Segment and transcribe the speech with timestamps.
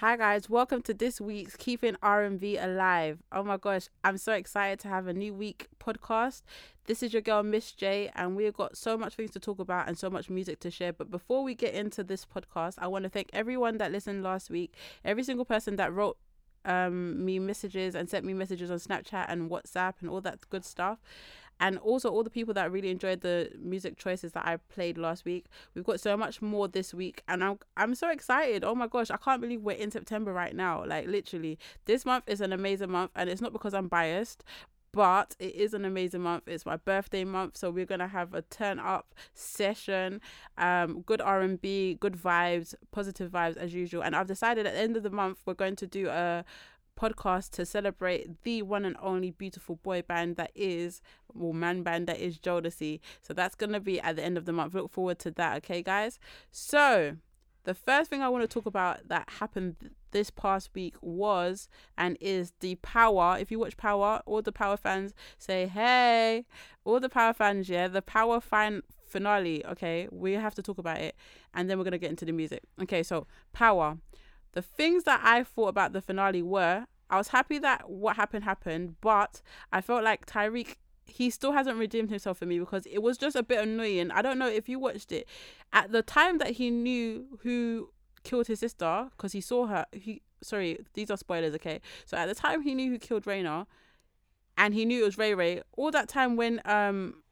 [0.00, 3.22] Hi guys, welcome to this week's Keeping R&B Alive.
[3.32, 6.42] Oh my gosh, I'm so excited to have a new week podcast.
[6.84, 9.88] This is your girl Miss J and we've got so much things to talk about
[9.88, 10.92] and so much music to share.
[10.92, 14.50] But before we get into this podcast, I want to thank everyone that listened last
[14.50, 16.18] week, every single person that wrote
[16.66, 20.64] um me messages and sent me messages on Snapchat and WhatsApp and all that good
[20.64, 20.98] stuff
[21.60, 25.24] and also all the people that really enjoyed the music choices that I played last
[25.24, 25.46] week.
[25.74, 28.64] We've got so much more this week, and I'm I'm so excited.
[28.64, 30.84] Oh my gosh, I can't believe we're in September right now.
[30.84, 34.44] Like literally, this month is an amazing month, and it's not because I'm biased.
[34.92, 36.44] But it is an amazing month.
[36.46, 40.22] It's my birthday month, so we're gonna have a turn up session,
[40.56, 44.02] um, good R and B, good vibes, positive vibes as usual.
[44.02, 46.46] And I've decided at the end of the month we're going to do a
[46.96, 52.06] podcast to celebrate the one and only beautiful boy band that is, well, man band
[52.08, 53.00] that is Jodeci.
[53.22, 54.74] So that's going to be at the end of the month.
[54.74, 56.18] Look forward to that, okay, guys?
[56.50, 57.16] So,
[57.64, 61.68] the first thing I want to talk about that happened this past week was
[61.98, 63.36] and is the Power.
[63.38, 66.46] If you watch Power, all the Power fans say, hey,
[66.84, 70.98] all the Power fans, yeah, the Power fan finale, okay, we have to talk about
[70.98, 71.16] it
[71.54, 72.62] and then we're going to get into the music.
[72.80, 73.98] Okay, so Power.
[74.56, 78.44] The things that I thought about the finale were I was happy that what happened
[78.44, 83.02] happened, but I felt like Tariq he still hasn't redeemed himself for me because it
[83.02, 84.10] was just a bit annoying.
[84.10, 85.28] I don't know if you watched it
[85.74, 87.90] at the time that he knew who
[88.24, 89.84] killed his sister because he saw her.
[89.92, 91.82] He sorry, these are spoilers, okay?
[92.06, 93.66] So at the time he knew who killed Raina,
[94.56, 95.60] and he knew it was Ray Ray.
[95.76, 97.22] All that time when um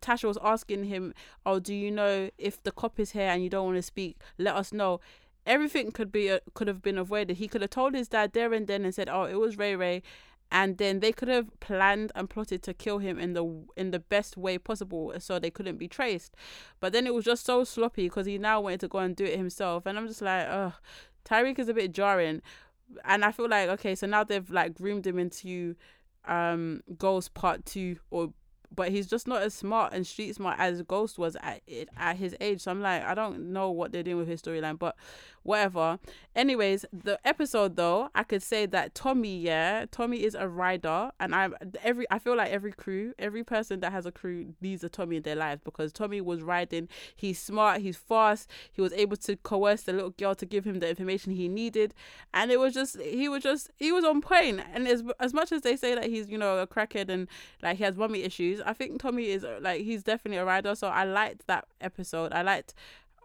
[0.00, 1.14] Tasha was asking him,
[1.46, 4.20] "Oh, do you know if the cop is here and you don't want to speak?
[4.38, 4.98] Let us know."
[5.46, 7.36] Everything could be uh, could have been avoided.
[7.36, 9.76] He could have told his dad there and then and said, "Oh, it was Ray
[9.76, 10.02] Ray."
[10.50, 13.44] And then they could have planned and plotted to kill him in the
[13.76, 16.34] in the best way possible, so they couldn't be traced.
[16.80, 19.24] But then it was just so sloppy because he now wanted to go and do
[19.24, 20.74] it himself, and I'm just like, oh,
[21.24, 22.42] Tariq is a bit jarring,
[23.04, 25.76] and I feel like okay, so now they've like groomed him into
[26.26, 28.32] um Ghost Part Two or
[28.74, 31.62] but he's just not as smart and street smart as Ghost was at
[31.96, 32.62] at his age.
[32.62, 34.96] So I'm like, I don't know what they're doing with his storyline, but
[35.44, 35.98] whatever.
[36.34, 41.32] Anyways, the episode though, I could say that Tommy, yeah, Tommy is a rider, and
[41.32, 42.06] I'm every.
[42.10, 45.22] I feel like every crew, every person that has a crew needs a Tommy in
[45.22, 46.88] their life because Tommy was riding.
[47.14, 47.82] He's smart.
[47.82, 48.50] He's fast.
[48.72, 51.94] He was able to coerce the little girl to give him the information he needed,
[52.32, 54.60] and it was just he was just he was on point.
[54.72, 57.28] And as as much as they say that he's you know a crackhead and
[57.62, 60.74] like he has mommy issues, I think Tommy is like he's definitely a rider.
[60.74, 62.32] So I liked that episode.
[62.32, 62.74] I liked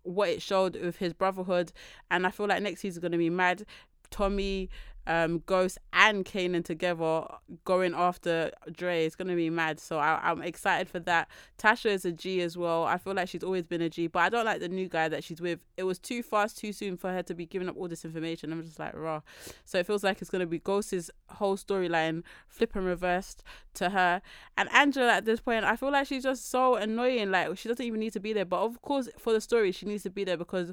[0.03, 1.71] what it showed with his brotherhood,
[2.09, 3.65] and I feel like next season is gonna be mad.
[4.11, 4.69] Tommy,
[5.09, 7.25] um, Ghost and Kanan together
[7.65, 9.07] going after Dre.
[9.07, 9.79] It's gonna be mad.
[9.79, 11.27] So I, am excited for that.
[11.57, 12.83] Tasha is a G as well.
[12.83, 15.09] I feel like she's always been a G, but I don't like the new guy
[15.09, 15.59] that she's with.
[15.77, 18.53] It was too fast, too soon for her to be giving up all this information.
[18.53, 19.21] I'm just like raw.
[19.65, 23.43] So it feels like it's gonna be Ghost's whole storyline flip and reversed
[23.73, 24.21] to her.
[24.59, 27.31] And Angela at this point, I feel like she's just so annoying.
[27.31, 29.87] Like she doesn't even need to be there, but of course for the story she
[29.87, 30.71] needs to be there because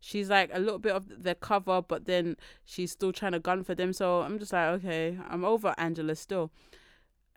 [0.00, 3.64] she's like a little bit of the cover, but then she's still trying to gun
[3.64, 3.92] for them.
[3.92, 6.50] So I'm just like, okay, I'm over Angela still.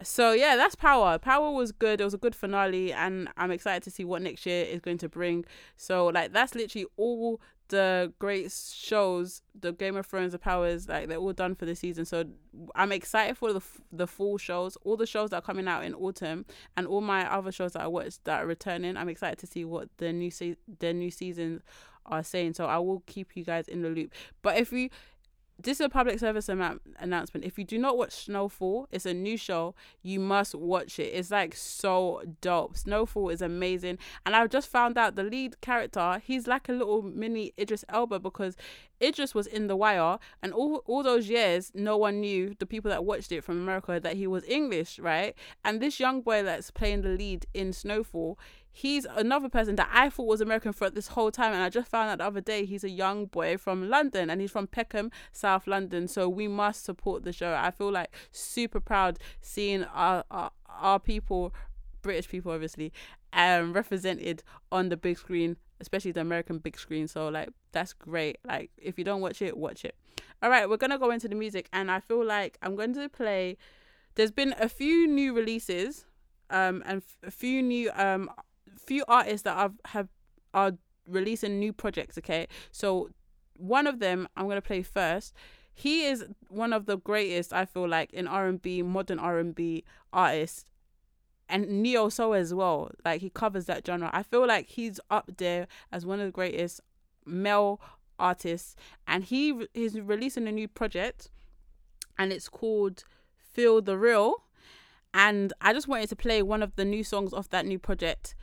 [0.03, 1.17] So yeah, that's Power.
[1.19, 2.01] Power was good.
[2.01, 4.97] It was a good finale, and I'm excited to see what next year is going
[4.99, 5.45] to bring.
[5.77, 11.07] So like that's literally all the great shows, the Game of Thrones, the Powers, like
[11.07, 12.05] they're all done for the season.
[12.05, 12.25] So
[12.75, 13.61] I'm excited for the
[13.91, 16.45] the full shows, all the shows that are coming out in autumn,
[16.75, 18.97] and all my other shows that I watched that are returning.
[18.97, 21.61] I'm excited to see what the new se- the new seasons
[22.05, 22.53] are saying.
[22.53, 24.13] So I will keep you guys in the loop.
[24.41, 24.89] But if you
[25.63, 27.45] this is a public service am- announcement.
[27.45, 29.75] If you do not watch Snowfall, it's a new show.
[30.01, 31.13] You must watch it.
[31.13, 32.77] It's like so dope.
[32.77, 33.97] Snowfall is amazing.
[34.25, 38.19] And I've just found out the lead character, he's like a little mini Idris Elba
[38.19, 38.55] because
[39.01, 42.89] Idris was in The Wire, and all, all those years, no one knew, the people
[42.91, 45.35] that watched it from America, that he was English, right?
[45.65, 48.37] And this young boy that's playing the lead in Snowfall,
[48.71, 51.89] he's another person that I thought was American for this whole time, and I just
[51.89, 55.11] found out the other day he's a young boy from London, and he's from Peckham,
[55.31, 56.07] South London.
[56.07, 57.53] So we must support the show.
[57.53, 61.53] I feel like super proud seeing our our, our people,
[62.01, 62.93] British people, obviously,
[63.33, 67.07] um, represented on the big screen, especially the American big screen.
[67.07, 68.37] So like that's great.
[68.45, 69.95] Like if you don't watch it, watch it.
[70.41, 73.09] All right, we're gonna go into the music, and I feel like I'm going to
[73.09, 73.57] play.
[74.15, 76.05] There's been a few new releases,
[76.49, 78.29] um, and f- a few new um
[78.85, 80.09] few artists that I've have
[80.53, 80.73] are
[81.07, 82.17] releasing new projects.
[82.17, 83.09] Okay, so
[83.57, 85.33] one of them I'm gonna play first.
[85.73, 89.39] He is one of the greatest I feel like in R and B, modern R
[89.39, 90.65] and B artists,
[91.47, 92.91] and neo soul as well.
[93.05, 94.09] Like he covers that genre.
[94.13, 96.81] I feel like he's up there as one of the greatest
[97.25, 97.79] male
[98.19, 98.75] artists,
[99.07, 101.29] and he is releasing a new project,
[102.17, 103.03] and it's called
[103.35, 104.43] Feel the Real.
[105.13, 108.33] And I just wanted to play one of the new songs off that new project.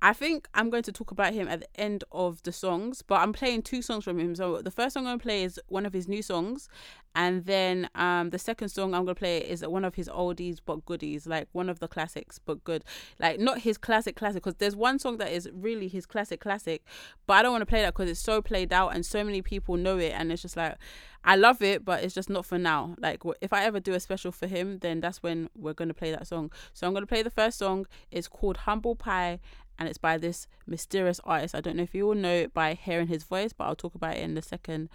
[0.00, 3.20] I think I'm going to talk about him at the end of the songs, but
[3.20, 4.34] I'm playing two songs from him.
[4.36, 6.68] So the first song I'm going to play is one of his new songs,
[7.14, 10.58] and then um the second song I'm going to play is one of his oldies
[10.64, 12.84] but goodies, like one of the classics but good.
[13.18, 16.84] Like not his classic classic because there's one song that is really his classic classic,
[17.26, 19.42] but I don't want to play that because it's so played out and so many
[19.42, 20.76] people know it and it's just like
[21.24, 22.94] I love it, but it's just not for now.
[22.98, 25.94] Like if I ever do a special for him, then that's when we're going to
[25.94, 26.52] play that song.
[26.72, 27.86] So I'm going to play the first song.
[28.12, 29.40] It's called Humble Pie
[29.78, 31.54] and it's by this mysterious artist.
[31.54, 33.94] I don't know if you all know it by hearing his voice, but I'll talk
[33.94, 34.88] about it in a second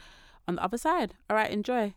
[0.47, 1.15] on the other side.
[1.30, 1.94] All right, enjoy.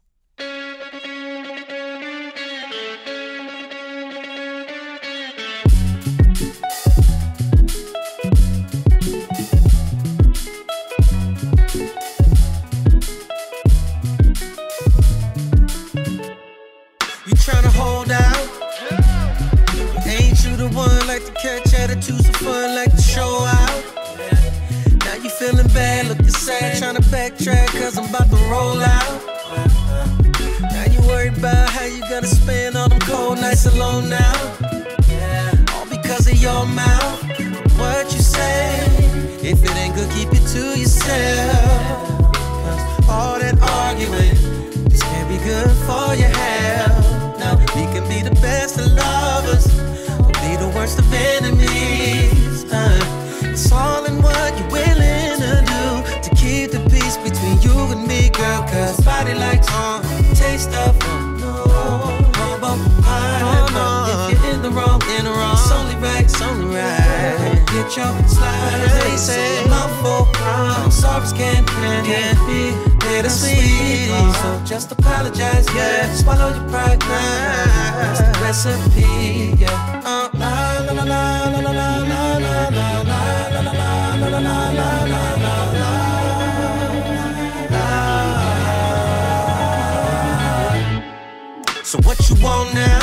[17.26, 18.45] You tryna hold out?
[21.16, 23.84] Like to catch attitudes of fun, like to show out?
[25.02, 29.20] Now you feeling bad, looking sad, tryna backtrack, cause I'm about to roll out.
[30.60, 34.34] Now you worried about how you gonna spend all them cold nights alone now.
[35.72, 37.22] All because of your mouth.
[37.78, 38.76] What you say?
[39.40, 42.32] If it ain't good, keep it to yourself.
[42.62, 44.36] Cause all that arguing
[44.90, 47.38] this can't be good for your health.
[47.40, 49.66] No, we can be the best of lovers,
[50.76, 52.66] worst of enemies.
[52.70, 55.84] Uh, it's all in what you're willing to do
[56.24, 58.62] to keep the peace between you and me, girl.
[58.68, 60.02] Cause body likes uh,
[60.34, 60.92] taste of
[61.40, 61.64] no,
[62.36, 63.40] humble pie.
[63.42, 63.88] Oh, no.
[64.12, 67.64] If you're in the wrong, in the wrong, it's only right, it's only right.
[67.72, 70.26] Get your slides, they say mouthful.
[71.36, 72.70] Can't, can't, can't be
[73.00, 74.08] bittersweet.
[74.40, 76.14] So just apologize, yeah.
[76.14, 77.98] Swallow your pride now.
[77.98, 80.05] That's the recipe, yeah.
[91.86, 92.98] So what you want now?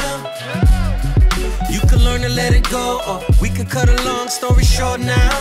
[1.69, 4.99] You can learn to let it go, or we can cut a long story short
[4.99, 5.31] now.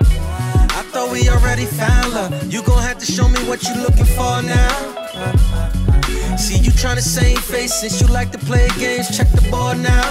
[0.00, 2.52] I thought we already found love.
[2.52, 4.98] You gon' have to show me what you looking for now.
[6.38, 9.14] See you tryna save face since you like to play games.
[9.14, 10.08] Check the board now.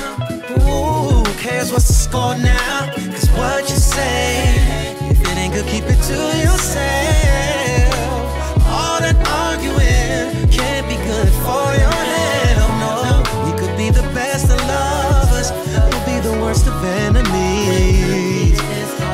[0.61, 2.91] Ooh, cares what's the score now?
[3.13, 4.57] Cause what you say,
[5.09, 7.93] if it ain't good, keep it to yourself.
[8.65, 12.57] All that arguing can't be good for your head.
[12.59, 12.95] Oh no,
[13.45, 18.57] we could be the best of lovers, we'll be the worst of enemies.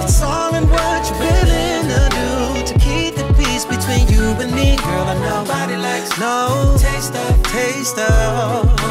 [0.03, 2.31] It's all in what you're willing to do
[2.71, 5.05] to keep the peace between you and me, girl.
[5.11, 8.83] I nobody likes no taste of taste of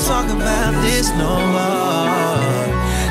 [0.00, 2.66] talk about this no more.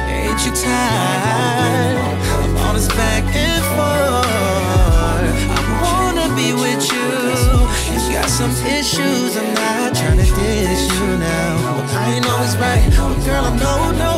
[0.07, 1.97] Ain't you tired
[2.43, 4.25] of all this back and forth?
[5.49, 7.09] I wanna be with you.
[7.91, 11.77] You got some issues, I'm not trying to diss you now.
[11.77, 14.14] But I ain't always right, but girl, I know nobody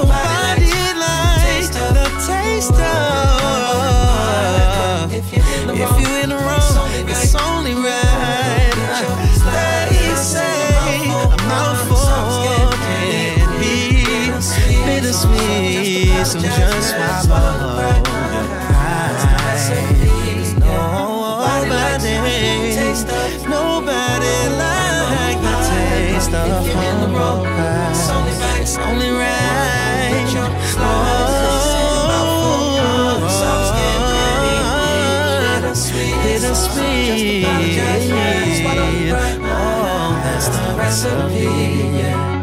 [16.33, 19.17] just swallow your pride.
[21.47, 22.15] Nobody,
[23.47, 25.53] nobody like the
[26.33, 26.67] of
[28.77, 30.25] only right.
[30.79, 31.27] Oh.
[32.09, 33.27] Oh,
[40.49, 41.45] the recipe.
[41.97, 42.36] Yeah.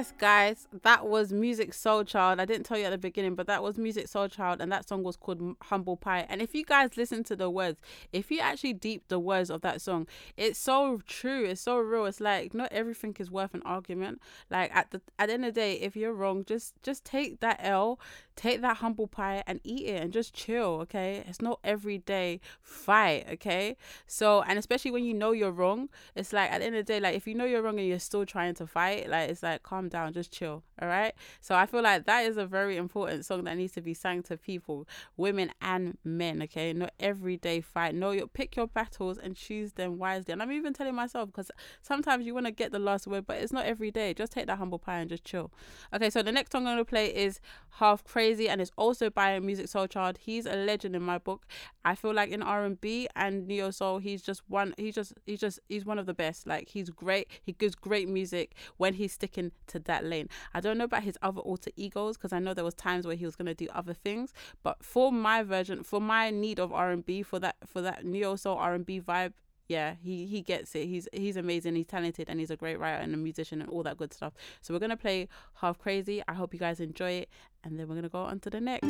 [0.00, 2.40] Yes, guys, that was Musiq Soulchild.
[2.40, 5.02] I didn't tell you at the beginning, but that was Musiq Soulchild, and that song
[5.02, 6.24] was called Humble Pie.
[6.30, 7.78] And if you guys listen to the words,
[8.10, 10.06] if you actually deep the words of that song,
[10.38, 11.44] it's so true.
[11.44, 12.06] It's so real.
[12.06, 14.22] It's like not everything is worth an argument.
[14.50, 17.40] Like at the at the end of the day, if you're wrong, just just take
[17.40, 18.00] that L,
[18.40, 21.22] take that humble pie and eat it and just chill, okay?
[21.28, 23.76] It's not everyday fight, okay?
[24.06, 26.92] So, and especially when you know you're wrong, it's like at the end of the
[26.94, 29.42] day, like if you know you're wrong and you're still trying to fight, like it's
[29.42, 31.14] like calm down, just chill, all right?
[31.40, 34.22] So I feel like that is a very important song that needs to be sang
[34.24, 36.72] to people, women and men, okay?
[36.72, 37.94] Not everyday fight.
[37.94, 40.32] No, you pick your battles and choose them wisely.
[40.32, 41.50] And I'm even telling myself because
[41.82, 44.14] sometimes you want to get the last word, but it's not every day.
[44.14, 45.50] Just take that humble pie and just chill.
[45.94, 47.40] Okay, so the next song I'm gonna play is
[47.78, 50.18] Half Crazy, and it's also by Musiq Soulchild.
[50.18, 51.46] He's a legend in my book.
[51.84, 54.74] I feel like in R and B and neo soul, he's just one.
[54.76, 56.46] He's just he's just he's one of the best.
[56.46, 57.28] Like he's great.
[57.42, 60.28] He gives great music when he's sticking to that lane.
[60.54, 63.16] I don't know about his other alter egos because I know there was times where
[63.16, 66.90] he was gonna do other things, but for my version, for my need of R
[66.90, 69.32] and B, for that for that neo soul R and B vibe,
[69.68, 70.86] yeah, he he gets it.
[70.86, 71.76] He's he's amazing.
[71.76, 74.32] He's talented and he's a great writer and a musician and all that good stuff.
[74.60, 76.22] So we're gonna play Half Crazy.
[76.26, 77.28] I hope you guys enjoy it,
[77.62, 78.88] and then we're gonna go on to the next.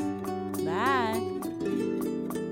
[0.65, 2.50] Bye.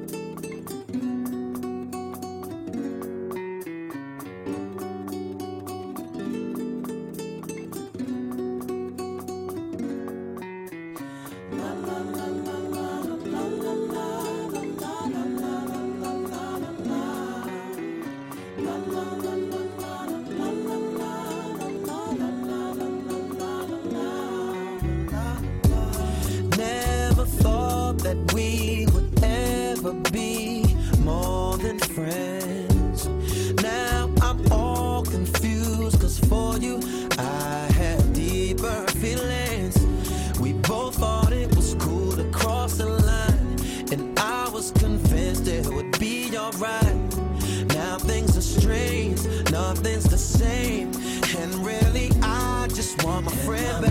[53.48, 53.88] Friend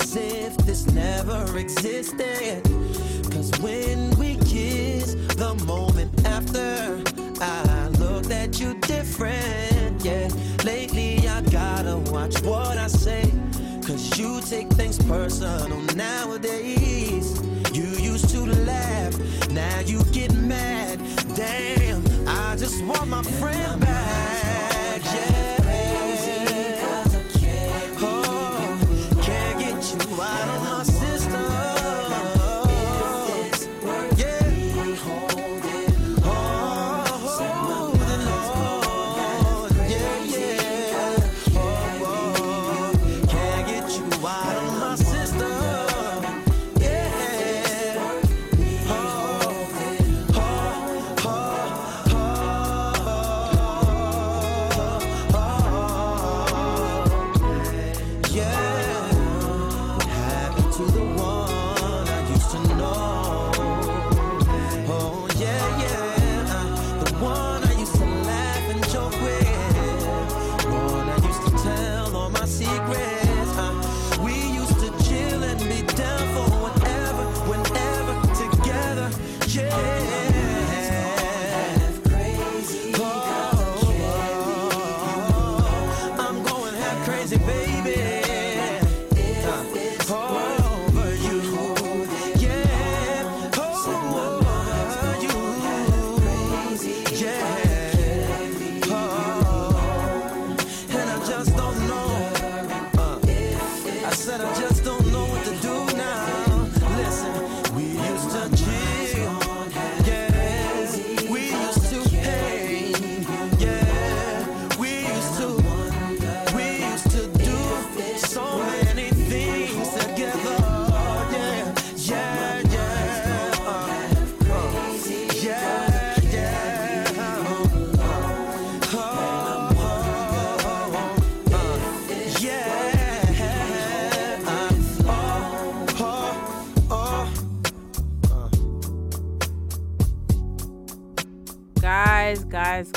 [0.00, 2.62] as if this never existed.
[3.32, 7.02] Cause when we kiss, the moment after,
[7.40, 10.04] I looked at you different.
[10.04, 10.28] Yeah,
[10.64, 13.32] lately I gotta watch what I say.
[13.86, 17.40] Cause you take things personal nowadays.
[17.72, 19.14] You used to laugh,
[19.50, 20.98] now you get mad.
[21.34, 24.05] Damn, I just want my friend back.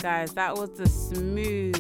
[0.01, 1.75] Guys that was the smooth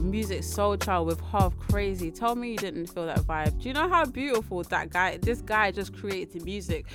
[0.00, 2.10] Musiq Soulchild with Half Crazy.
[2.10, 3.60] Tell me you didn't feel that vibe.
[3.60, 5.18] Do you know how beautiful that guy?
[5.18, 6.86] This guy just created music.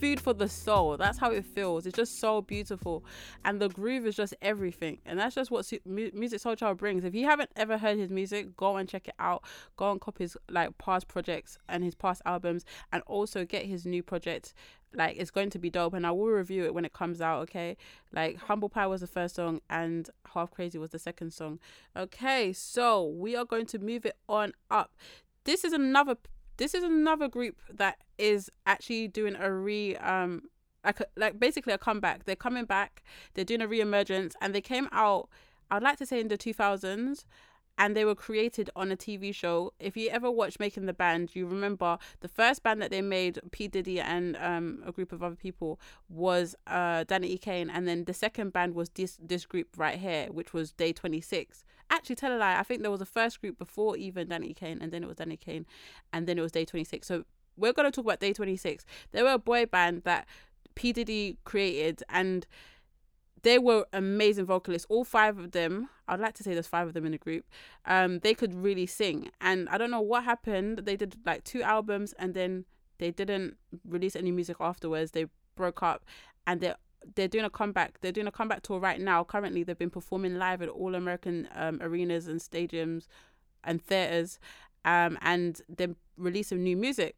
[0.00, 0.96] Food for the soul.
[0.96, 1.84] That's how it feels.
[1.84, 3.04] It's just so beautiful,
[3.44, 4.98] and the groove is just everything.
[5.04, 7.04] And that's just what Musiq Soulchild brings.
[7.04, 9.44] If you haven't ever heard his music, go and check it out.
[9.76, 13.84] Go and copy his like past projects and his past albums, and also get his
[13.84, 14.54] new project
[14.94, 17.42] like it's going to be dope and I will review it when it comes out,
[17.42, 17.76] okay?
[18.12, 21.60] Like Humble Pie was the first song and Half Crazy was the second song.
[21.96, 24.96] Okay, so we are going to move it on up.
[25.44, 26.16] This is another
[26.60, 30.42] this is another group that is actually doing a re um
[30.84, 32.26] like like basically a comeback.
[32.26, 33.02] They're coming back.
[33.32, 35.30] They're doing a re-emergence and they came out
[35.70, 37.24] I'd like to say in the 2000s
[37.80, 39.72] and they were created on a TV show.
[39.80, 43.40] If you ever watch Making the Band, you remember the first band that they made,
[43.52, 47.38] P Diddy and um, a group of other people, was uh, Danity E.
[47.38, 50.92] Kane, and then the second band was this this group right here, which was Day
[50.92, 51.64] Twenty Six.
[51.88, 52.58] Actually, tell a lie.
[52.58, 55.16] I think there was a first group before even Danity Kane, and then it was
[55.16, 55.64] Danity Kane,
[56.12, 57.08] and then it was Day Twenty Six.
[57.08, 57.24] So
[57.56, 58.84] we're gonna talk about Day Twenty Six.
[59.12, 60.28] They were a boy band that
[60.74, 62.46] P Diddy created, and
[63.42, 64.86] they were amazing vocalists.
[64.88, 67.46] All five of them, I'd like to say there's five of them in the group.
[67.86, 70.78] Um, they could really sing, and I don't know what happened.
[70.78, 72.64] They did like two albums, and then
[72.98, 75.12] they didn't release any music afterwards.
[75.12, 76.04] They broke up,
[76.46, 76.76] and they're
[77.14, 78.00] they're doing a comeback.
[78.00, 79.24] They're doing a comeback tour right now.
[79.24, 83.06] Currently, they've been performing live at all American um, arenas and stadiums
[83.64, 84.38] and theaters,
[84.84, 87.16] um, and they're releasing new music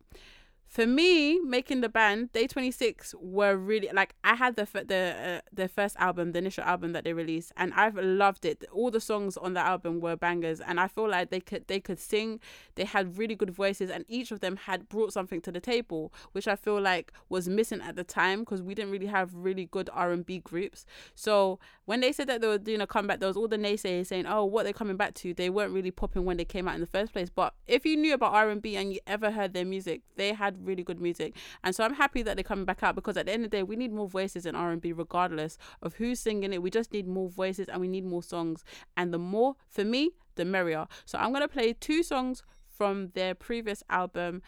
[0.72, 5.40] for me making the band day 26 were really like i had the the uh,
[5.52, 8.64] their first album the initial album that they released and i've loved it.
[8.72, 11.78] All the songs on the album were bangers and i feel like they could they
[11.78, 12.40] could sing.
[12.76, 16.10] They had really good voices and each of them had brought something to the table
[16.32, 19.66] which i feel like was missing at the time because we didn't really have really
[19.66, 20.86] good r&b groups.
[21.14, 24.06] So when they said that they were doing a comeback there was all the naysayers
[24.06, 25.34] saying oh what they're coming back to?
[25.34, 27.28] They weren't really popping when they came out in the first place.
[27.28, 30.82] But if you knew about r&b and you ever heard their music they had really
[30.82, 31.36] good music.
[31.64, 33.56] And so i'm happy that they're coming back out because at the end of the
[33.58, 36.62] day we need more voices in r&b regardless of who's singing it.
[36.62, 38.64] We just need more voices and we need more songs.
[38.96, 40.86] And the more for me the merrier.
[41.04, 44.42] So i'm going to play two songs from their previous album.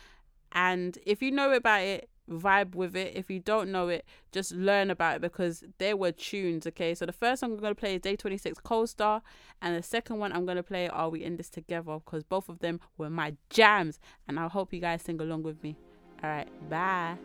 [0.53, 3.15] And if you know about it vibe with it.
[3.15, 6.95] If you don't know it just learn about it because there were tunes okay?
[6.95, 9.23] So the first song i'm going to play is day 26 Co-Star.
[9.61, 11.99] And the second one i'm going to play are we in this together?
[12.05, 13.99] Because both of them were my jams.
[14.27, 15.77] And i hope you guys sing along with me
[16.25, 17.17] all right, bye.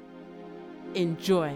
[0.94, 1.54] Enjoy.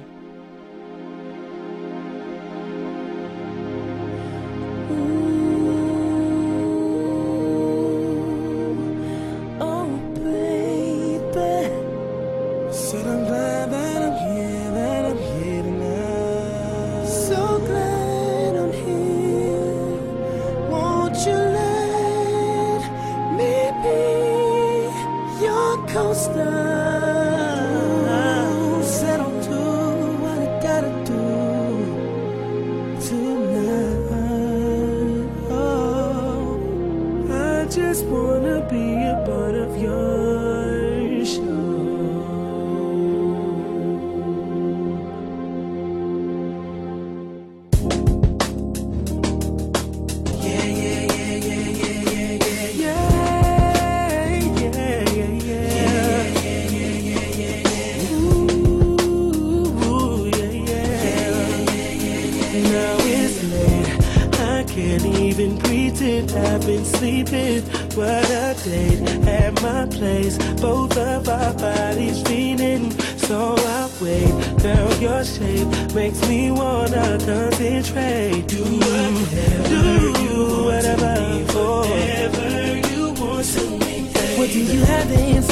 [4.90, 5.43] Oh,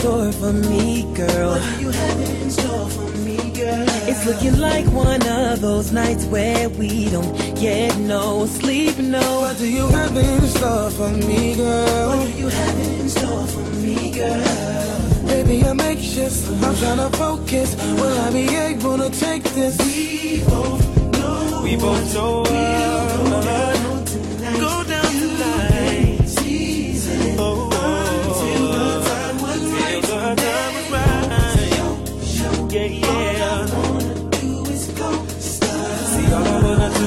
[0.01, 1.51] store for me, girl?
[1.51, 3.85] What do you have in store for me, girl?
[4.09, 9.21] It's looking like one of those nights where we don't get no sleep, no.
[9.41, 12.17] What do you have in store for me, girl?
[12.17, 15.27] What do you have in store for me, girl?
[15.27, 16.49] Baby, I'm anxious.
[16.49, 17.75] I'm trying to focus.
[17.99, 19.77] Will I be able to take this?
[19.85, 21.61] We both know.
[21.63, 22.71] We both know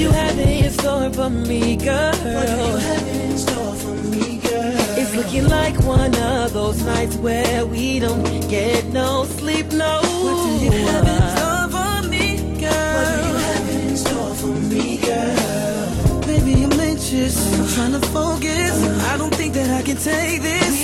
[0.00, 2.12] you have in store for me, girl?
[2.12, 4.98] What do you have in store for me, girl?
[4.98, 10.00] It's looking like one of those nights where we don't get no sleep, no.
[10.00, 12.26] What do you have in store for me,
[12.60, 12.96] girl?
[12.96, 16.20] What do you have in store for me, girl?
[16.26, 18.72] Baby, I'm anxious, I'm trying to focus.
[19.12, 20.76] I don't think that I can take this.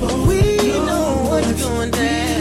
[0.00, 2.33] We, we know what's going down.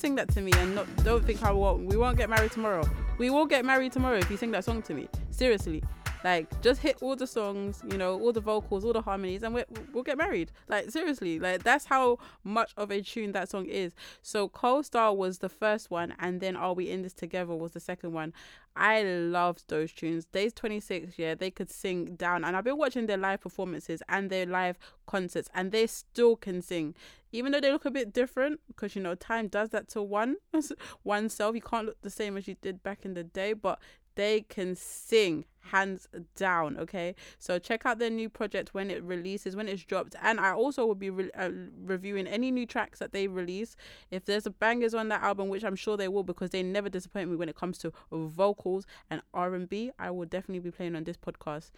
[0.00, 1.86] Sing that to me and not, don't think I won't.
[1.86, 2.88] We won't get married tomorrow.
[3.18, 5.08] We will get married tomorrow if you sing that song to me.
[5.30, 5.82] Seriously.
[6.22, 9.54] Like, just hit all the songs, you know, all the vocals, all the harmonies, and
[9.54, 10.52] we we'll get married.
[10.68, 13.94] Like, seriously, like that's how much of a tune that song is.
[14.22, 17.80] So, Co-Star was the first one, and then Are We In This Together was the
[17.80, 18.34] second one.
[18.76, 20.26] I loved those tunes.
[20.26, 24.30] Days 26, yeah, they could sing down, and I've been watching their live performances and
[24.30, 26.94] their live concerts, and they still can sing.
[27.32, 30.36] Even though they look a bit different, because you know, time does that to one
[31.04, 31.54] oneself.
[31.54, 33.78] You can't look the same as you did back in the day, but
[34.16, 37.14] they can sing hands down okay?
[37.38, 40.14] So check out their new project when it releases when it's dropped.
[40.22, 41.50] And i also will be re- uh,
[41.84, 43.76] reviewing any new tracks that they release.
[44.10, 46.88] If there's a bangers on that album which i'm sure they will because they never
[46.88, 51.04] disappoint me when it comes to vocals and r&b i will definitely be playing on
[51.04, 51.70] this podcast.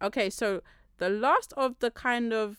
[0.00, 0.62] Okay so
[0.98, 2.58] the last of the kind of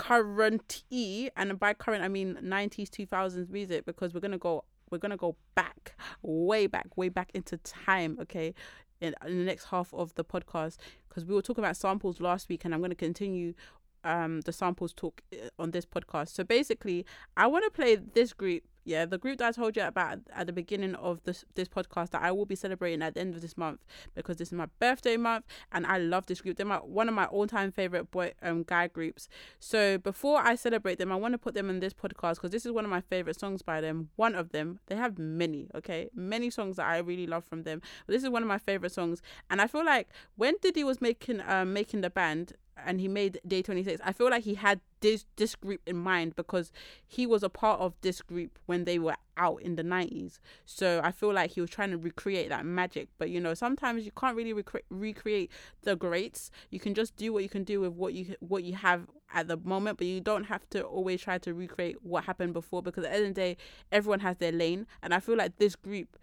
[0.00, 4.98] current e and by current i mean 90s 2000s music because we're to go we're
[4.98, 8.18] gonna go back, way back, way back into time.
[8.20, 8.54] Okay,
[9.00, 10.76] in, in the next half of the podcast
[11.08, 13.54] because we were talking about samples last week, and I'm gonna continue
[14.02, 16.30] um the samples talk uh, on this podcast.
[16.30, 19.82] So basically, I want to play this group yeah, the group that I told you
[19.82, 23.20] about at the beginning of this this podcast that I will be celebrating at the
[23.20, 23.80] end of this month
[24.14, 26.56] because this is my birthday month and I love this group.
[26.56, 29.28] They're my one of my all time favorite boy um guy groups.
[29.58, 32.64] So before I celebrate them, I want to put them in this podcast because this
[32.64, 34.10] is one of my favorite songs by them.
[34.16, 34.80] One of them.
[34.86, 37.82] They have many, okay, many songs that I really love from them.
[38.06, 41.00] But this is one of my favorite songs, and I feel like when Diddy was
[41.00, 44.80] making um making the band, and he made Day 26, I feel like he had
[45.00, 46.72] this this group in mind because
[47.06, 50.38] he was a part of this group when they were out in the 90s.
[50.66, 53.08] So I feel like he was trying to recreate that magic.
[53.18, 55.50] But you know, sometimes you can't really rec- recreate
[55.82, 56.50] the greats.
[56.70, 59.48] You can just do what you can do with what you what you have at
[59.48, 63.04] the moment, but you don't have to always try to recreate what happened before because
[63.04, 63.56] at the end of the day,
[63.90, 64.86] everyone has their lane.
[65.02, 66.18] And I feel like this group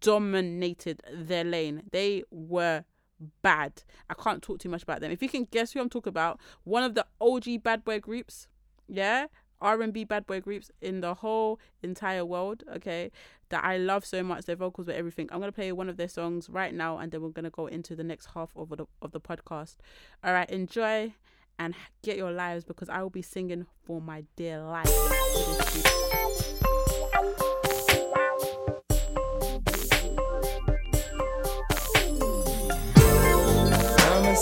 [0.00, 1.82] dominated their lane.
[1.92, 2.84] They were
[3.42, 3.82] bad.
[4.08, 5.10] I can't talk too much about them.
[5.10, 8.48] If you can guess who I'm talking about, one of the OG bad boy groups,
[8.88, 9.26] yeah,
[9.60, 13.10] R&B bad boy groups in the whole entire world, okay,
[13.50, 15.28] that I love so much, their vocals with everything.
[15.30, 17.94] I'm gonna play one of their songs right now, and then we're gonna go into
[17.94, 19.76] the next half of the of the podcast.
[20.24, 21.14] All right, enjoy
[21.58, 24.88] and get your lives because I will be singing for my dear life.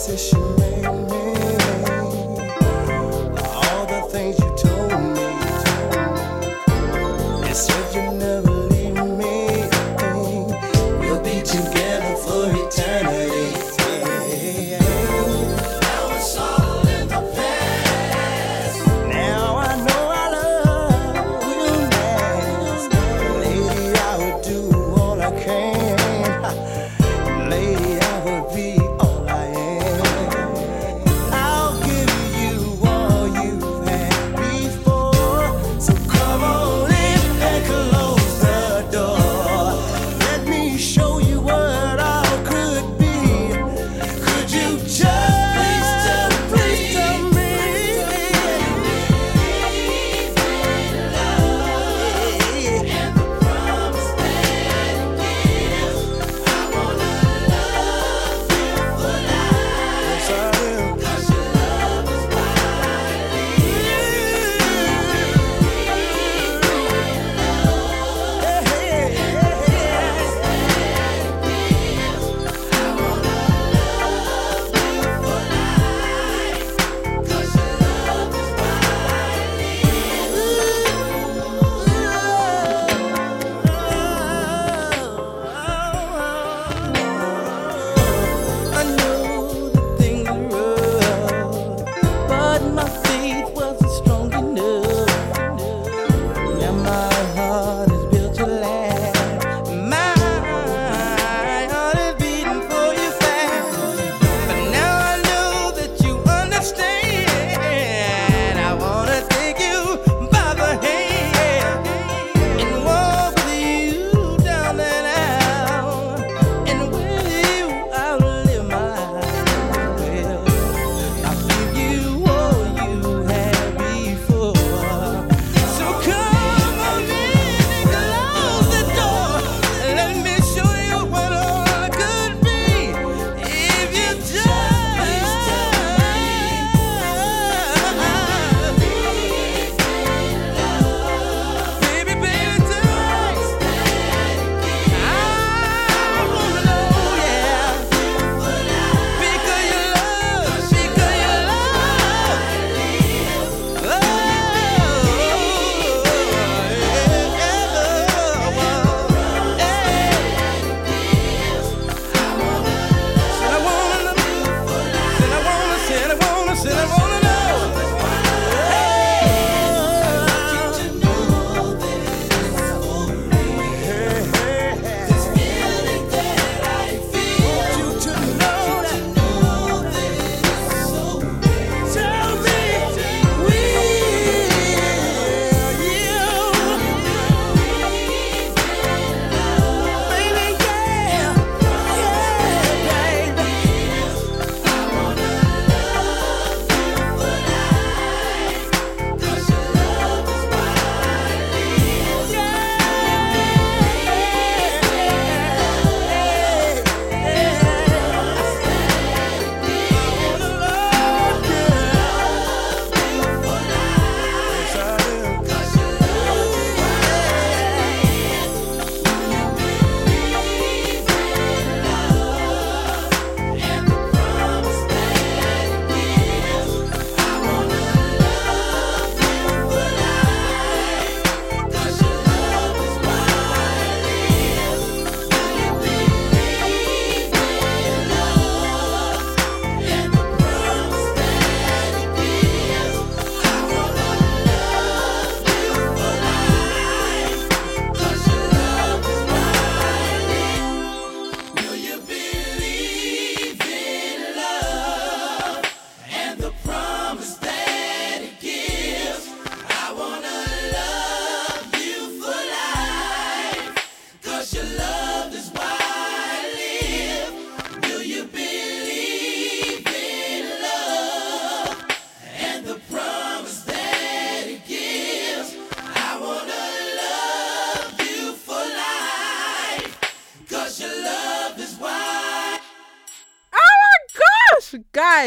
[0.09, 0.58] Conversation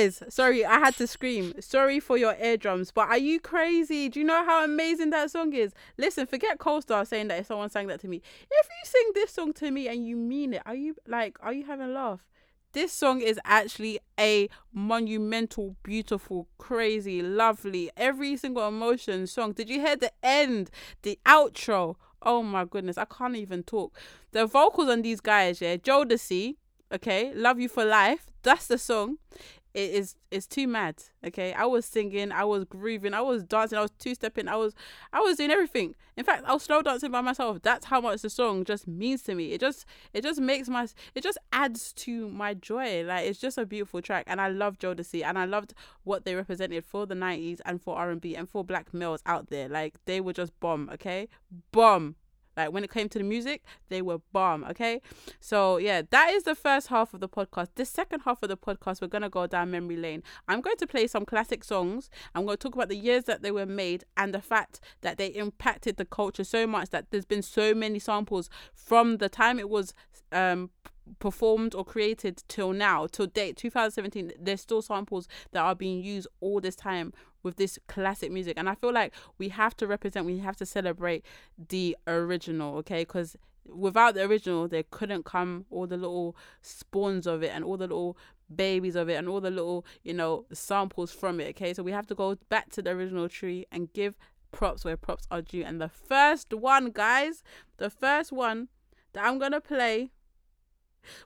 [0.02, 0.24] guys.
[0.30, 1.54] Sorry, I had to scream.
[1.60, 4.10] Sorry for your eardrums, but are you crazy?
[4.10, 5.74] Do you know how amazing that song is?
[5.98, 8.22] Listen, forget Co-Star saying that if someone sang that to me.
[8.50, 11.54] If you sing this song to me and you mean it, are you like, are
[11.54, 12.28] you having a laugh?
[12.74, 19.52] This song is actually a monumental, beautiful, crazy, lovely, every single emotion song.
[19.52, 21.96] Did you hear the end, the outro?
[22.22, 23.98] Oh my goodness, I can't even talk.
[24.32, 26.56] The vocals on these guys, yeah, Jodeci,
[26.94, 29.18] okay, Love You for Life, that's the song.
[29.73, 31.03] It is it's too mad.
[31.25, 31.53] Okay.
[31.53, 34.73] I was singing, I was grooving, I was dancing, I was two stepping, I was
[35.13, 35.95] I was doing everything.
[36.17, 37.62] In fact, I was slow dancing by myself.
[37.62, 39.53] That's how much the song just means to me.
[39.53, 43.03] It just it just makes my it just adds to my joy.
[43.05, 44.25] Like it's just a beautiful track.
[44.27, 47.97] And I love Jodeci and I loved what they represented for the nineties and for
[47.97, 49.69] R and B and for black males out there.
[49.69, 51.27] Like they were just bomb, okay?
[51.71, 52.15] Bomb.
[52.58, 54.64] Like when it came to the music, they were bomb.
[54.66, 55.02] Okay,
[55.40, 57.70] so yeah, that is the first half of the podcast.
[57.76, 60.24] The second half of the podcast, we're gonna go down memory lane.
[60.48, 62.10] I'm going to play some classic songs.
[62.36, 65.18] I'm going to talk about the years that they were made and the fact that
[65.18, 69.60] they impacted the culture so much that there's been so many samples from the time
[69.60, 69.94] it was
[70.32, 70.70] um
[71.19, 76.28] performed or created till now till date 2017 there's still samples that are being used
[76.39, 78.57] all this time with this classic music.
[78.57, 81.26] And i feel like we have to represent we have to celebrate
[81.70, 83.01] the original okay?
[83.01, 83.36] Because
[83.66, 87.88] without the original there couldn't come all the little spawns of it and all the
[87.88, 88.18] little
[88.53, 91.74] babies of it and all the little you know samples from it okay?
[91.74, 94.18] So we have to go back to the original tree and give
[94.51, 95.64] props where props are due.
[95.64, 97.43] And the first one guys
[97.78, 98.68] the first one
[99.14, 100.12] that i'm gonna play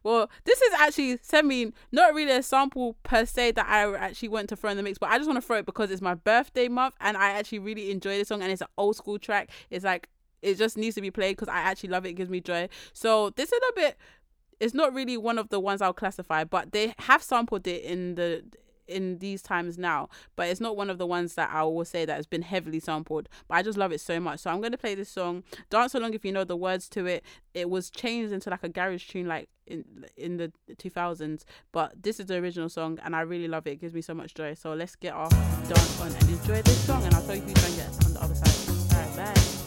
[0.03, 4.49] well, this is actually semi not really a sample per se that I actually went
[4.49, 6.15] to throw in the mix, but I just want to throw it because it's my
[6.15, 9.49] birthday month and I actually really enjoy this song and it's an old school track.
[9.69, 10.09] It's like
[10.41, 12.09] it just needs to be played because I actually love it.
[12.09, 12.69] It gives me joy.
[12.93, 13.97] So this is a bit.
[14.59, 18.15] It's not really one of the ones I'll classify, but they have sampled it in
[18.15, 18.43] the
[18.88, 22.05] in these times now, but it's not one of the ones that I will say
[22.05, 23.29] that has been heavily sampled.
[23.47, 24.41] But I just love it so much.
[24.41, 25.43] So I'm gonna play this song.
[25.69, 27.23] Dance along if you know the words to it.
[27.53, 32.19] It was changed into like a garage tune like in in the 2000s, but this
[32.19, 33.71] is the original song and I really love it.
[33.71, 34.53] It gives me so much joy.
[34.53, 37.53] So let's get off, dance on and enjoy this song and I'll tell you who's
[37.53, 38.95] to get on the other side.
[38.95, 39.64] Alright, bye.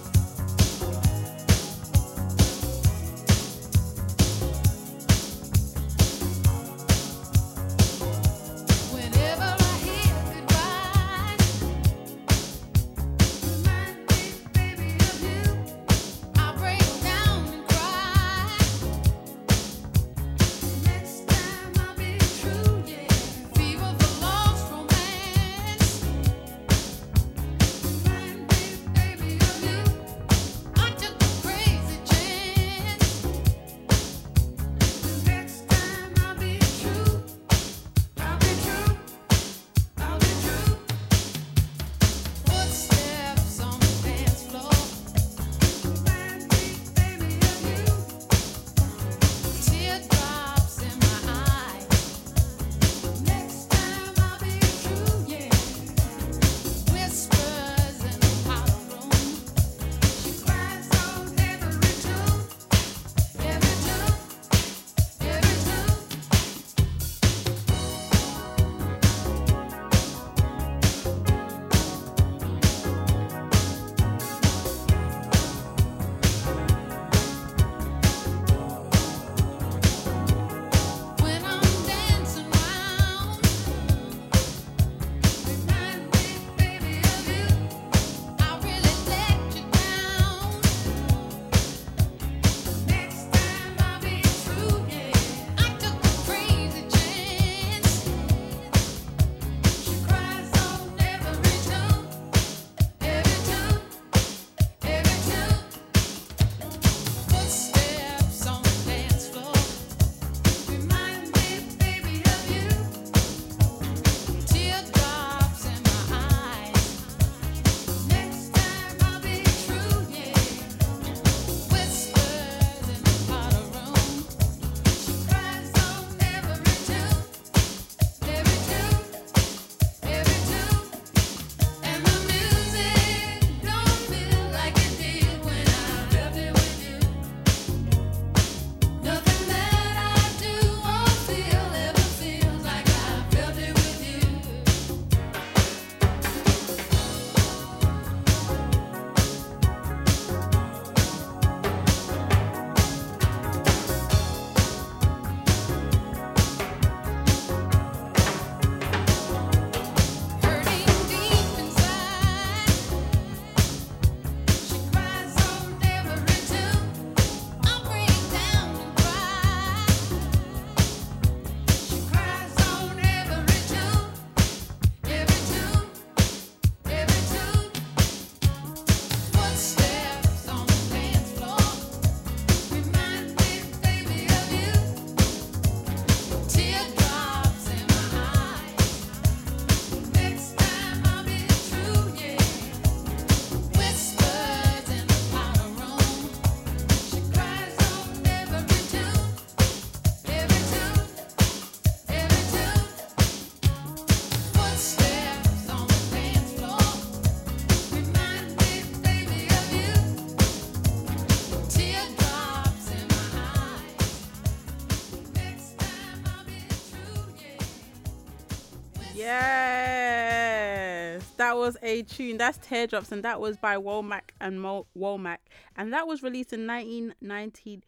[221.89, 222.37] A tune.
[222.37, 225.39] That's Teardrops, and that was by Womack and Womack,
[225.77, 227.83] and that was released in 1990.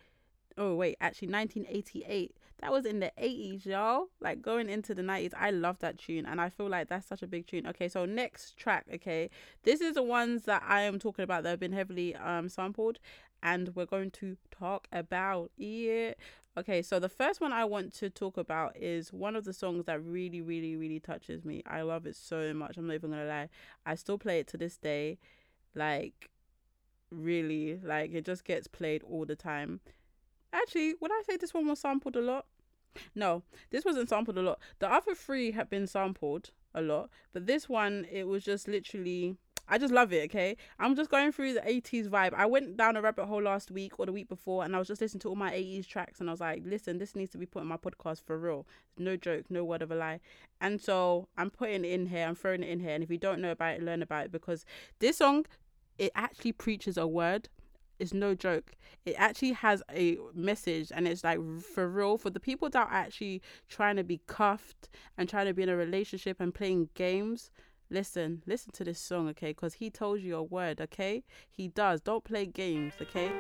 [0.59, 2.36] Oh wait, actually 1988.
[2.61, 4.09] That was in the 80s, y'all.
[4.20, 5.32] Like going into the 90s.
[5.36, 7.66] I love that tune, and I feel like that's such a big tune.
[7.66, 8.86] Okay, so next track.
[8.92, 9.30] Okay,
[9.64, 12.98] this is the ones that I am talking about that have been heavily um sampled,
[13.42, 16.18] and we're going to talk about it.
[16.59, 19.84] Okay, so the first one I want to talk about is one of the songs
[19.84, 21.62] that really, really, really touches me.
[21.64, 22.76] I love it so much.
[22.76, 23.48] I'm not even gonna lie.
[23.86, 25.18] I still play it to this day.
[25.76, 26.28] Like,
[27.11, 29.80] really, like it just gets played all the time.
[30.53, 32.46] Actually, would I say this one was sampled a lot?
[33.14, 34.59] No, this wasn't sampled a lot.
[34.80, 39.36] The other three have been sampled a lot, but this one, it was just literally.
[39.71, 40.57] I just love it, okay?
[40.81, 42.35] I'm just going through the 80s vibe.
[42.35, 44.89] I went down a rabbit hole last week or the week before and I was
[44.89, 47.39] just listening to all my 80s tracks and I was like, listen, this needs to
[47.39, 48.66] be put in my podcast for real.
[48.99, 50.18] No joke, no word of a lie.
[50.61, 52.95] And so I'm putting it in here, I'm throwing it in here.
[52.97, 54.66] And if you don't know about it, learn about it because
[54.99, 55.47] this song,
[55.99, 57.49] it actually preaches a word.
[58.01, 58.73] It's no joke.
[59.07, 62.93] It actually has a message and it's like for real for the people that are
[62.93, 67.51] actually trying to be cuffed and trying to be in a relationship and playing games
[67.91, 72.01] listen listen to this song okay because he told you a word okay he does
[72.01, 73.30] don't play games okay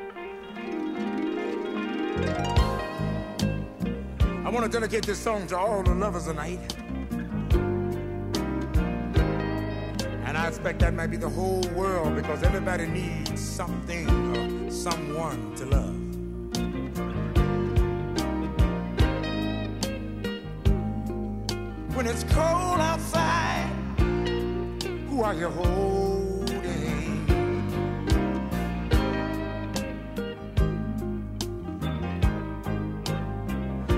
[4.50, 6.58] I want to dedicate this song to all the lovers tonight.
[10.24, 15.54] And I expect that might be the whole world because everybody needs something or someone
[15.54, 15.94] to love.
[21.94, 23.39] When it's cold outside,
[25.10, 26.62] who are you holding?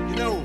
[0.08, 0.42] You know,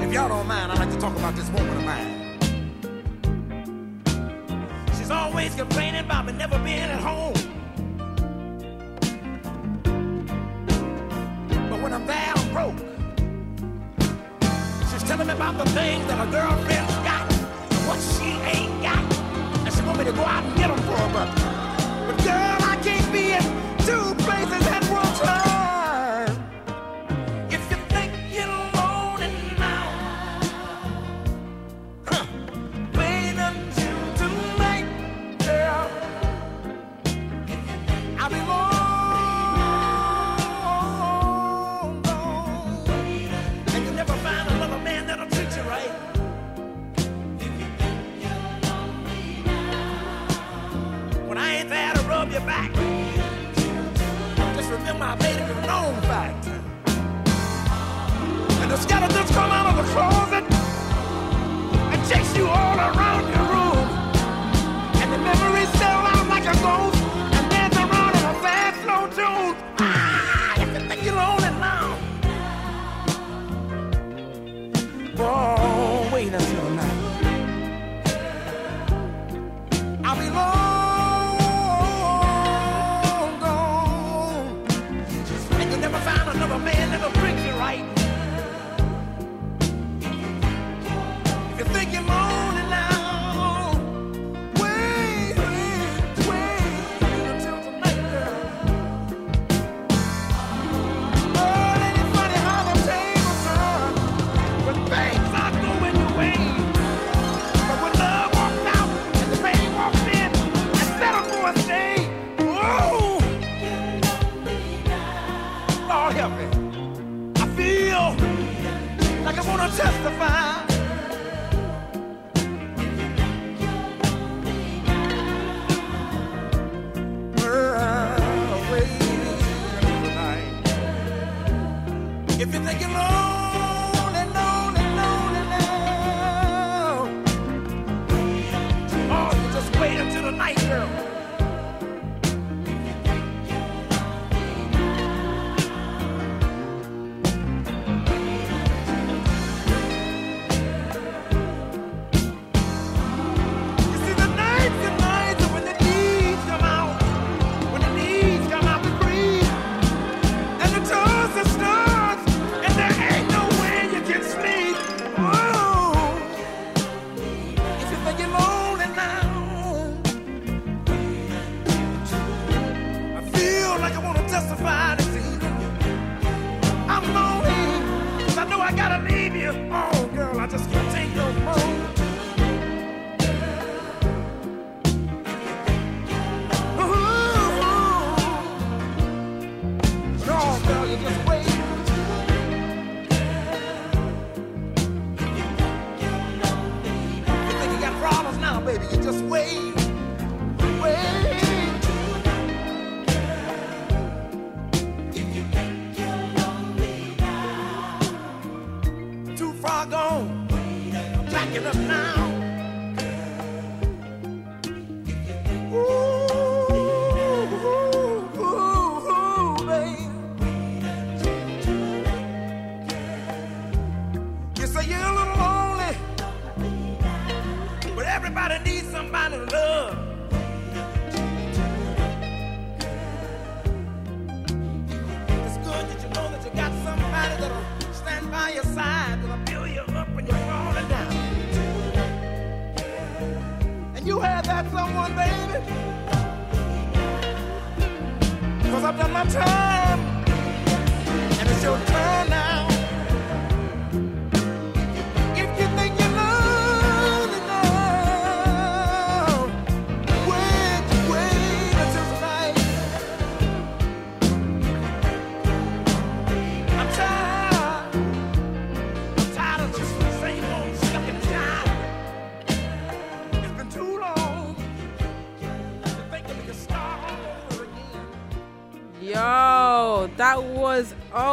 [0.00, 2.38] if y'all don't mind, I'd like to talk about this woman of mine.
[4.96, 7.34] She's always complaining about me never being at home.
[11.68, 12.78] But when I'm I'm broke.
[14.92, 16.81] She's telling me about the things that got and what
[18.02, 19.04] she ain't got.
[19.64, 21.41] And she want me to go out and get them for her, but,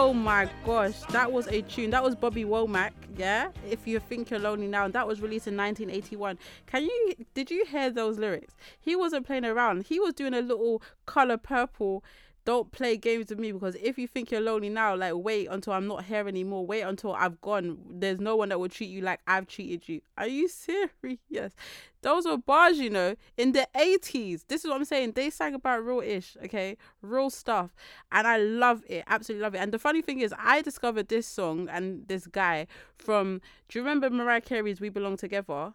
[0.10, 1.92] oh my gosh, that was a tune.
[1.92, 3.50] That was Bobby Womack, yeah.
[3.70, 6.40] If you think you're lonely now, and that was released in 1981.
[6.66, 8.56] Can you did you hear those lyrics?
[8.80, 9.84] He wasn't playing around.
[9.84, 12.04] He was doing a little color purple.
[12.44, 15.74] Don't play games with me because if you think you're lonely now, like wait until
[15.74, 16.66] I'm not here anymore.
[16.66, 17.78] Wait until I've gone.
[17.88, 20.02] There's no one that will treat you like I've treated you.
[20.18, 21.54] Are you serious?
[22.02, 24.46] Those were bars, you know, in the 80s.
[24.48, 25.14] This is what I'm saying.
[25.14, 26.78] They sang about real ish, okay?
[27.02, 27.76] Real stuff.
[28.12, 29.04] And I love it.
[29.08, 29.60] Absolutely love it.
[29.60, 33.84] And the funny thing is, I discovered this song and this guy from, do you
[33.84, 35.74] remember Mariah Carey's We Belong Together?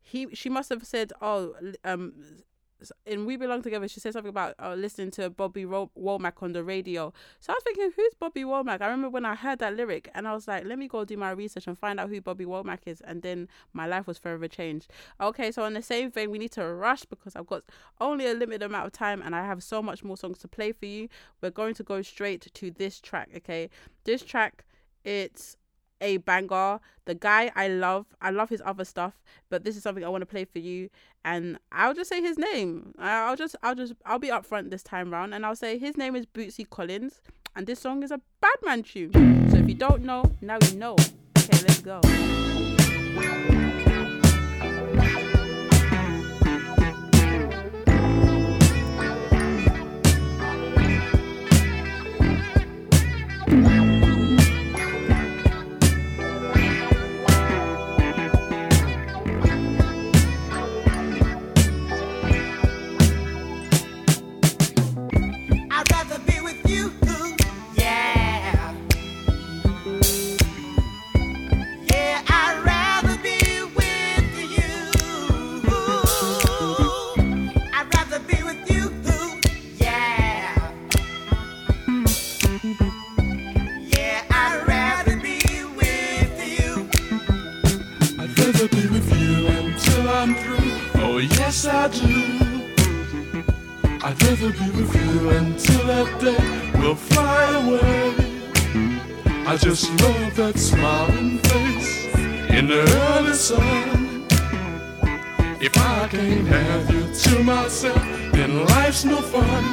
[0.00, 2.12] He, she must have said, oh, um,
[3.06, 6.52] in We Belong Together, she said something about uh, listening to Bobby Ro- Womack on
[6.52, 7.12] the radio.
[7.40, 8.80] So I was thinking, who's Bobby Womack?
[8.80, 11.16] I remember when I heard that lyric and I was like, let me go do
[11.16, 13.00] my research and find out who Bobby Womack is.
[13.00, 14.90] And then my life was forever changed.
[15.20, 17.64] Okay, so on the same thing, we need to rush because I've got
[18.00, 20.72] only a limited amount of time and I have so much more songs to play
[20.72, 21.08] for you.
[21.40, 23.70] We're going to go straight to this track, okay?
[24.04, 24.64] This track,
[25.04, 25.56] it's
[26.04, 26.78] a banger.
[27.06, 29.14] The guy I love, I love his other stuff,
[29.50, 30.90] but this is something I want to play for you,
[31.24, 32.94] and I'll just say his name.
[32.98, 36.14] I'll just, I'll just, I'll be upfront this time round, and I'll say his name
[36.14, 37.20] is Bootsy Collins,
[37.56, 39.50] and this song is a Badman tune.
[39.50, 40.96] So if you don't know, now you know.
[41.38, 42.00] Okay, let's go.
[91.54, 92.14] Yes, I do.
[94.02, 98.14] I'd rather be with you until that day we'll fly away.
[99.46, 102.06] I just love that smiling face
[102.50, 104.26] in the early sun.
[105.60, 108.02] If I can't have you to myself,
[108.32, 109.64] then life's no fun.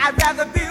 [0.00, 0.63] I'd rather be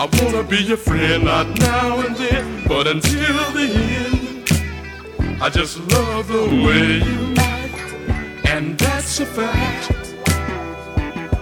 [0.00, 3.68] I wanna be your friend, not now and then, but until the
[4.00, 5.42] end.
[5.42, 9.92] I just love the way you act, and that's a fact.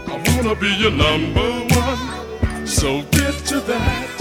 [0.09, 4.18] I wanna be your number one, so get to that.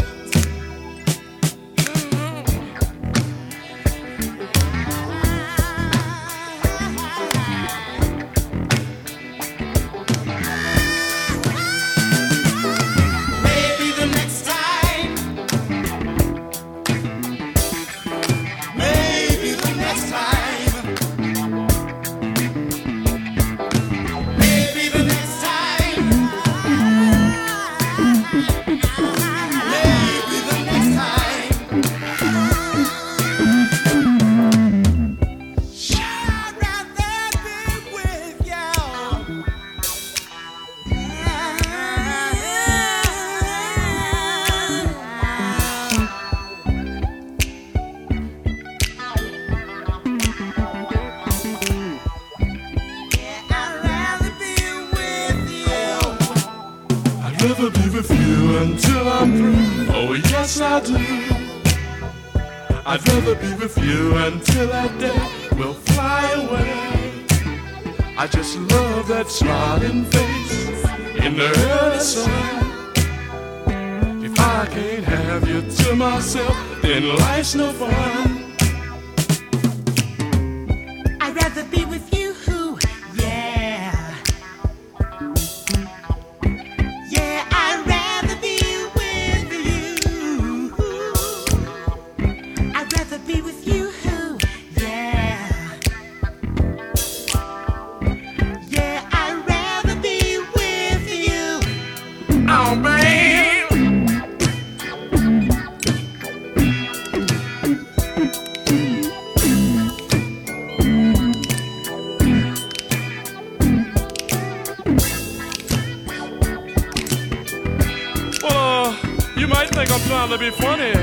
[120.37, 120.93] To be funny,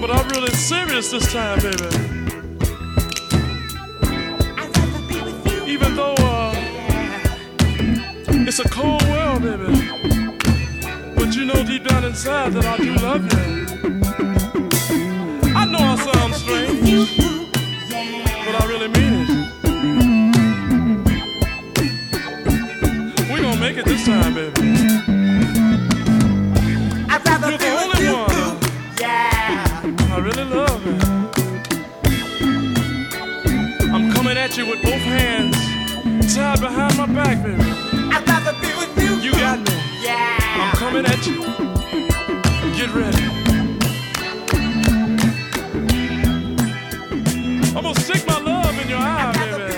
[0.00, 1.76] but I'm really serious this time, baby.
[4.56, 6.54] I'd rather be with you, Even though uh,
[8.48, 9.90] it's a cold world, baby.
[11.14, 13.55] But you know deep down inside that I do love you.
[36.56, 37.62] Tied behind my back, baby.
[37.62, 39.74] I'd rather be with you, You got me.
[40.02, 40.38] yeah.
[40.40, 41.42] I'm coming at you.
[42.76, 43.22] Get ready.
[47.76, 49.74] I'm gonna stick my love in your eye, baby.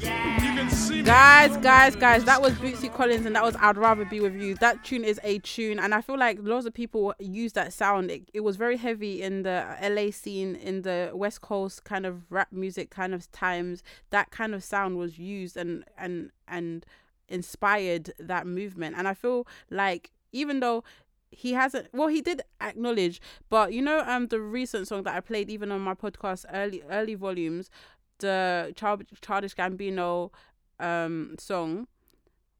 [0.00, 4.04] You can see Guys, guys, guys, that was Bootsy Collins and that was I'd Rather
[4.04, 4.54] Be With You.
[4.56, 8.10] That tune is a tune, and I feel like lots of people use that sound.
[8.10, 12.30] It, it was very heavy in the LA scene, in the West Coast kind of
[12.30, 13.82] rap music kind of times.
[14.10, 16.84] That kind of sound was used and and and
[17.28, 18.96] inspired that movement.
[18.98, 20.84] And I feel like even though
[21.30, 23.18] he hasn't well he did acknowledge
[23.48, 26.82] but you know um the recent song that i played even on my podcast early
[26.90, 27.70] early volumes
[28.18, 30.30] the Child, childish gambino
[30.78, 31.86] um song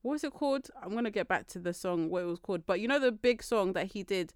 [0.03, 2.67] what was it called i'm gonna get back to the song what it was called
[2.67, 4.33] but you know the big song that he did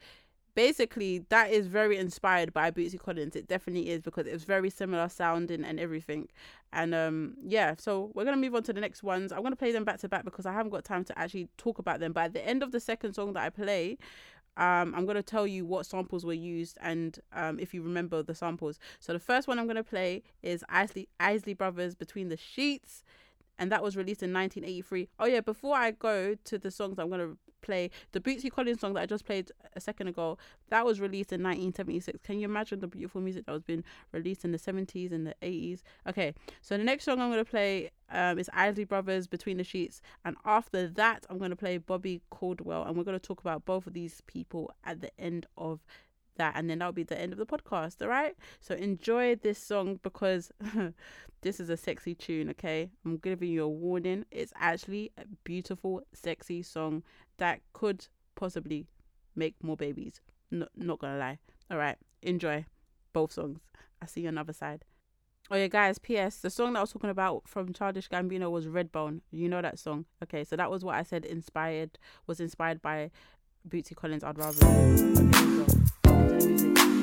[0.57, 3.37] basically that is very inspired by Bootsy Collins.
[3.37, 6.29] It definitely is because it's very similar sounding and everything.
[6.73, 9.31] And um yeah, so we're gonna move on to the next ones.
[9.31, 11.79] I'm gonna play them back to back because I haven't got time to actually talk
[11.79, 12.13] about them.
[12.13, 13.99] But at the end of the second song that I play,
[14.57, 18.35] um, I'm gonna tell you what samples were used and um, if you remember the
[18.35, 18.79] samples.
[18.99, 23.05] So the first one I'm gonna play is Isley Isley Brothers Between the Sheets,
[23.59, 25.09] and that was released in 1983.
[25.19, 28.95] Oh yeah, before I go to the songs I'm gonna play, the Bootsy Collins song
[28.95, 30.39] that I just played a second ago,
[30.69, 32.21] that was released in 1976.
[32.23, 35.35] Can you imagine the beautiful music that was being released in the 70s and the
[35.43, 35.83] 80s?
[36.09, 40.01] Okay, so the next song I'm gonna play um, is Isley Brothers Between the Sheets,
[40.25, 43.95] and after that I'm gonna play Bobby Caldwell, and we're gonna talk about both of
[43.95, 45.85] these people at the end of
[46.37, 49.59] that and then that'll be the end of the podcast all right so enjoy this
[49.59, 50.51] song because
[51.43, 56.03] this is a sexy tune okay i'm giving you a warning it's actually a beautiful
[56.13, 57.03] sexy song
[57.39, 58.87] that could possibly
[59.35, 60.21] make more babies
[60.51, 61.39] no, not gonna lie
[61.71, 62.65] all right enjoy
[63.13, 63.61] both songs
[64.03, 64.85] i see you on the other side
[65.49, 65.99] Oh yeah, guys.
[66.01, 66.39] P.S.
[66.39, 69.21] The song that I was talking about from Childish Gambino was Redbone.
[69.31, 70.43] You know that song, okay?
[70.43, 71.25] So that was what I said.
[71.25, 73.13] Inspired was inspired by
[73.69, 74.25] Bootsy Collins.
[74.25, 74.67] I'd rather.
[74.67, 75.87] Okay, here
[76.45, 76.96] we go.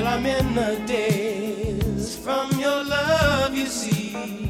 [0.00, 4.49] Well, I'm in the days from your love, you see.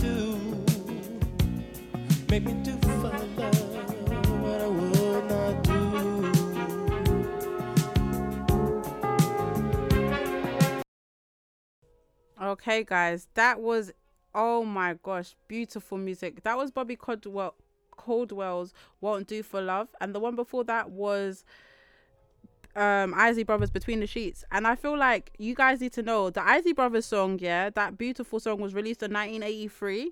[12.51, 13.93] Okay, guys, that was
[14.35, 16.43] oh my gosh, beautiful music.
[16.43, 17.55] That was Bobby Caldwell
[17.95, 21.45] Caldwell's "Won't Do for Love," and the one before that was
[22.75, 24.43] um Isley Brothers Between the Sheets.
[24.51, 27.97] And I feel like you guys need to know the Isley Brothers song, yeah, that
[27.97, 30.11] beautiful song was released in 1983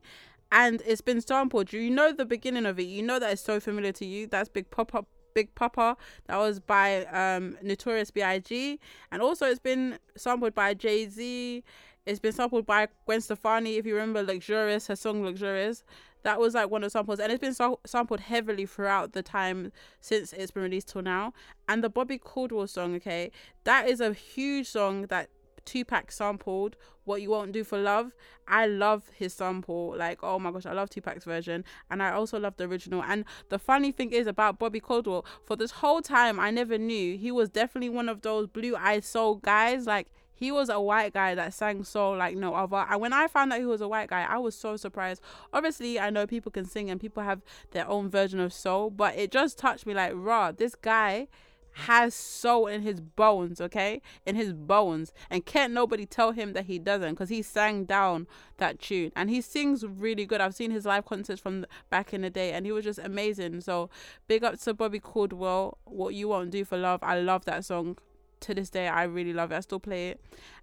[0.52, 1.74] and it's been sampled.
[1.74, 2.84] You know the beginning of it.
[2.84, 4.28] You know that it's so familiar to you.
[4.28, 5.96] That's Big Up Big Poppa.
[6.28, 8.80] That was by um Notorious B.I.G.
[9.12, 11.64] And also it's been sampled by Jay-Z.
[12.10, 15.84] It's been sampled by Gwen Stefani, if you remember Luxurious, her song Luxurious.
[16.24, 19.22] That was like one of the samples, and it's been so- sampled heavily throughout the
[19.22, 21.34] time since it's been released till now.
[21.68, 23.32] And the Bobby Caldwell song, okay,
[23.64, 25.30] that is a huge song that
[25.66, 26.78] Tupac sampled.
[27.04, 28.12] What you won't do for love.
[28.48, 29.94] I love his sample.
[29.96, 33.04] Like, oh my gosh, I love Tupac's version, and I also love the original.
[33.04, 37.20] And the funny thing is about Bobby Caldwell, for this whole time, I never knew
[37.20, 39.86] he was definitely one of those blue eyed soul guys.
[39.86, 40.08] Like
[40.40, 42.86] he was a white guy that sang soul like no other.
[42.90, 45.22] And when I found out he was a white guy, I was so surprised.
[45.52, 49.18] Obviously, I know people can sing and people have their own version of soul, but
[49.18, 51.28] it just touched me like, raw, this guy
[51.74, 54.02] has soul in his bones, okay?
[54.26, 55.12] In his bones.
[55.30, 58.26] And can't nobody tell him that he doesn't because he sang down
[58.58, 59.12] that tune.
[59.18, 60.40] And he sings really good.
[60.40, 63.60] I've seen his live concerts from back in the day and he was just amazing.
[63.60, 63.90] So
[64.28, 65.80] big up to Bobby Caldwell.
[65.84, 67.02] What You Won't Do for Love.
[67.04, 67.98] I love that song
[68.42, 69.56] to this day i really love it.
[69.56, 70.22] I still play it.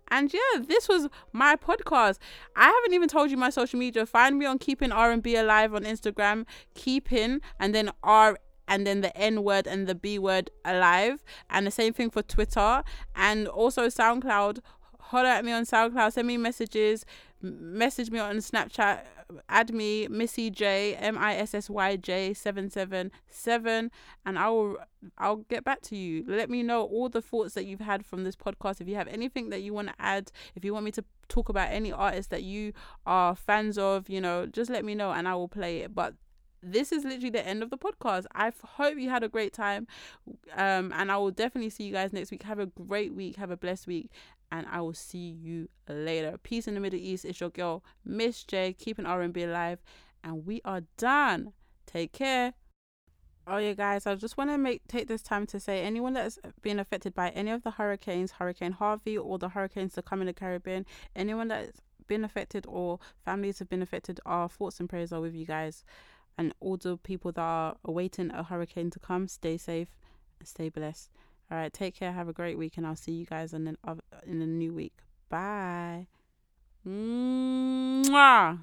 [0.08, 2.18] And yeah this was my podcast.
[2.54, 4.06] I haven't even told you my social media.
[4.06, 9.16] Find me on keeping r&b alive on instagram keeping and then r and then the
[9.16, 11.22] n word and the b word alive.
[11.50, 12.82] And the same thing for twitter
[13.14, 14.60] and also soundcloud
[15.06, 17.04] holler at me on soundcloud send me messages
[17.40, 19.02] message me on snapchat
[19.48, 23.90] add me missy j m-i-s-s-y-j 777
[24.24, 24.76] and i will
[25.18, 28.24] i'll get back to you let me know all the thoughts that you've had from
[28.24, 30.90] this podcast if you have anything that you want to add if you want me
[30.90, 32.72] to talk about any artists that you
[33.04, 36.14] are fans of you know just let me know and i will play it but
[36.62, 38.24] this is literally the end of the podcast.
[38.34, 39.86] I hope you had a great time.
[40.54, 42.42] Um, and I will definitely see you guys next week.
[42.42, 43.36] Have a great week.
[43.36, 44.10] Have a blessed week.
[44.50, 46.38] And I will see you later.
[46.42, 47.24] Peace in the Middle East.
[47.24, 49.82] It's your girl, Miss J, keeping R&B alive.
[50.22, 51.52] And we are done.
[51.86, 52.54] Take care.
[53.48, 54.08] Oh yeah, guys!
[54.08, 57.28] I just want to make take this time to say anyone that's been affected by
[57.28, 60.84] any of the hurricanes, Hurricane Harvey, or the hurricanes that come in the Caribbean,
[61.14, 65.32] anyone that's been affected or families have been affected, our thoughts and prayers are with
[65.32, 65.84] you guys
[66.38, 69.88] and all the people that are awaiting a hurricane to come, stay safe
[70.38, 71.10] and stay blessed.
[71.50, 72.12] All right, take care.
[72.12, 73.76] Have a great week, and I'll see you guys in the,
[74.26, 74.94] in the new week.
[75.28, 76.06] Bye.
[76.86, 78.58] Mwah.